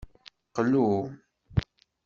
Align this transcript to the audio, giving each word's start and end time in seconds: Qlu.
Qlu. 0.55 0.83